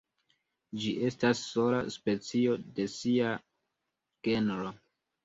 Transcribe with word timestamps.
Ĝi 0.83 0.93
estas 1.09 1.41
sola 1.49 1.81
specio 1.95 2.55
de 2.79 2.87
sia 2.95 3.29
genro. 4.29 4.73